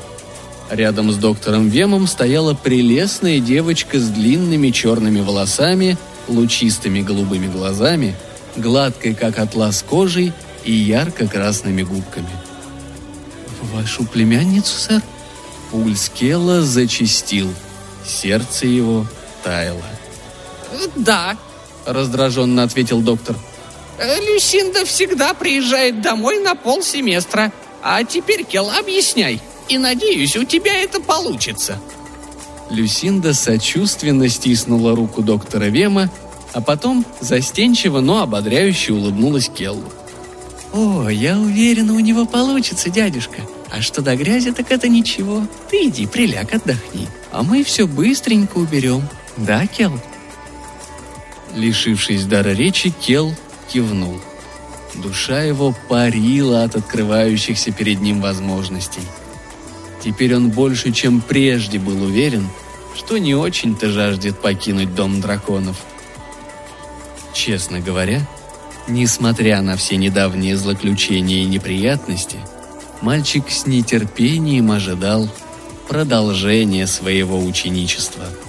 Рядом 0.71 1.11
с 1.11 1.17
доктором 1.17 1.69
Вемом 1.69 2.07
стояла 2.07 2.55
прелестная 2.55 3.41
девочка 3.41 3.99
с 3.99 4.09
длинными 4.09 4.71
черными 4.71 5.21
волосами, 5.21 5.97
лучистыми 6.31 7.01
голубыми 7.01 7.47
глазами, 7.47 8.17
гладкой, 8.57 9.15
как 9.15 9.39
атлас 9.39 9.83
кожей 9.83 10.33
и 10.65 10.73
ярко-красными 10.73 11.83
губками. 11.83 12.31
«Вашу 13.73 14.05
племянницу, 14.05 14.79
сэр?» 14.79 15.03
Пульс 15.71 16.09
Кела 16.09 16.63
зачистил. 16.63 17.53
Сердце 18.05 18.67
его 18.67 19.07
таяло. 19.45 19.85
«Да»,— 20.97 21.37
раздраженно 21.87 22.63
ответил 22.63 23.01
доктор. 23.01 23.37
«Люсинда 23.99 24.85
всегда 24.85 25.35
приезжает 25.35 26.01
домой 26.01 26.41
на 26.41 26.55
полсеместра. 26.55 27.53
А 27.83 28.03
теперь, 28.05 28.45
Кел, 28.45 28.71
объясняй. 28.71 29.41
И 29.69 29.79
надеюсь, 29.79 30.37
у 30.37 30.45
тебя 30.45 30.75
это 30.83 31.01
получится». 31.01 31.79
Люсинда 32.71 33.35
сочувственно 33.35 34.29
стиснула 34.29 34.95
руку 34.95 35.23
доктора 35.23 35.65
Вема, 35.65 36.09
а 36.53 36.61
потом 36.61 37.05
застенчиво, 37.21 38.01
но 38.01 38.23
ободряюще 38.23 38.93
улыбнулась 38.93 39.49
Келлу. 39.49 39.85
«О, 40.73 41.09
я 41.09 41.39
уверена, 41.39 41.95
у 41.95 42.01
него 42.01 42.27
получится, 42.27 42.91
дядюшка. 42.91 43.43
А 43.71 43.83
что 43.83 44.03
до 44.03 44.17
грязи, 44.17 44.53
так 44.53 44.71
это 44.71 44.89
ничего. 44.89 45.47
Ты 45.69 45.89
иди, 45.89 46.07
приляг, 46.07 46.55
отдохни. 46.55 47.09
А 47.33 47.43
мы 47.43 47.65
все 47.65 47.87
быстренько 47.87 48.59
уберем. 48.59 49.03
Да, 49.37 49.67
Кел?» 49.67 50.01
Лишившись 51.55 52.25
дара 52.25 52.51
речи, 52.51 52.91
Кел 52.91 53.35
кивнул. 53.69 54.21
Душа 54.95 55.43
его 55.43 55.75
парила 55.89 56.63
от 56.65 56.77
открывающихся 56.77 57.73
перед 57.73 58.01
ним 58.01 58.21
возможностей. 58.21 59.03
Теперь 60.03 60.35
он 60.35 60.51
больше, 60.51 60.93
чем 60.93 61.21
прежде 61.21 61.79
был 61.79 62.03
уверен, 62.03 62.49
что 62.97 63.19
не 63.19 63.35
очень-то 63.35 63.91
жаждет 63.91 64.39
покинуть 64.41 64.95
дом 64.95 65.21
драконов. 65.21 65.77
Честно 67.33 67.81
говоря, 67.81 68.27
несмотря 68.89 69.61
на 69.63 69.77
все 69.77 69.97
недавние 69.97 70.57
злоключения 70.57 71.43
и 71.43 71.47
неприятности, 71.47 72.39
мальчик 73.03 73.45
с 73.51 73.67
нетерпением 73.67 74.71
ожидал 74.71 75.29
продолжения 75.89 76.87
своего 76.87 77.39
ученичества– 77.39 78.25